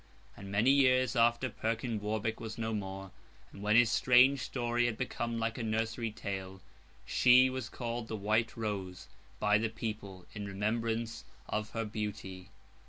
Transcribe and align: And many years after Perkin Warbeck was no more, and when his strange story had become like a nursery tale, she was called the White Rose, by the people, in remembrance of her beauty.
And 0.35 0.51
many 0.51 0.71
years 0.71 1.15
after 1.15 1.47
Perkin 1.47 1.99
Warbeck 1.99 2.39
was 2.39 2.57
no 2.57 2.73
more, 2.73 3.11
and 3.53 3.61
when 3.61 3.75
his 3.75 3.91
strange 3.91 4.39
story 4.39 4.87
had 4.87 4.97
become 4.97 5.37
like 5.37 5.59
a 5.59 5.63
nursery 5.63 6.09
tale, 6.09 6.59
she 7.05 7.51
was 7.51 7.69
called 7.69 8.07
the 8.07 8.15
White 8.17 8.57
Rose, 8.57 9.09
by 9.39 9.59
the 9.59 9.69
people, 9.69 10.25
in 10.33 10.47
remembrance 10.47 11.23
of 11.47 11.69
her 11.73 11.85
beauty. 11.85 12.49